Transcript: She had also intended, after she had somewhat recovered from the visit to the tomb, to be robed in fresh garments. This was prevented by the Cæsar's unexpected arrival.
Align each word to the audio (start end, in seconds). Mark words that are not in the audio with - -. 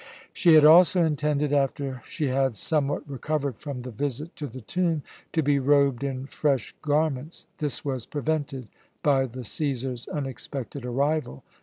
She 0.33 0.55
had 0.55 0.65
also 0.65 1.03
intended, 1.03 1.53
after 1.53 2.01
she 2.07 2.25
had 2.29 2.55
somewhat 2.55 3.07
recovered 3.07 3.59
from 3.59 3.83
the 3.83 3.91
visit 3.91 4.35
to 4.37 4.47
the 4.47 4.61
tomb, 4.61 5.03
to 5.31 5.43
be 5.43 5.59
robed 5.59 6.03
in 6.03 6.25
fresh 6.25 6.75
garments. 6.81 7.45
This 7.59 7.85
was 7.85 8.07
prevented 8.07 8.67
by 9.03 9.27
the 9.27 9.41
Cæsar's 9.41 10.07
unexpected 10.07 10.85
arrival. 10.87 11.43